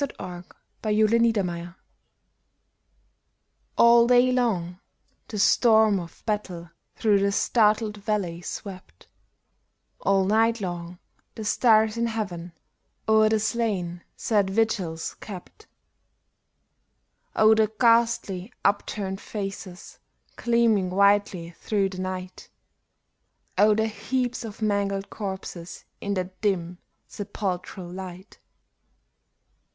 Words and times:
THE 0.01 0.07
DRUMMER 0.07 0.45
BOY'S 0.81 1.31
BURIAL 1.35 1.75
All 3.77 4.07
day 4.07 4.31
long 4.31 4.79
the 5.27 5.37
storm 5.37 5.99
of 5.99 6.23
battle 6.25 6.71
through 6.95 7.19
the 7.19 7.31
startled 7.31 7.97
valley 7.97 8.41
swept; 8.41 9.05
All 9.99 10.25
night 10.25 10.59
long 10.59 10.97
the 11.35 11.45
stars 11.45 11.97
in 11.97 12.07
heaven 12.07 12.51
o'er 13.07 13.29
the 13.29 13.39
slain 13.39 14.03
sad 14.15 14.49
vigils 14.49 15.17
kept. 15.19 15.67
Oh, 17.35 17.53
the 17.53 17.71
ghastly, 17.79 18.51
upturned 18.65 19.21
faces, 19.21 19.99
gleaming 20.35 20.89
whitely 20.89 21.51
through 21.51 21.89
the 21.89 22.01
night! 22.01 22.49
Oh, 23.55 23.75
the 23.75 23.85
heaps 23.85 24.43
of 24.43 24.63
mangled 24.63 25.11
corses 25.11 25.85
in 25.99 26.15
that 26.15 26.41
dim, 26.41 26.79
sepulchral 27.07 27.87
light 27.87 28.39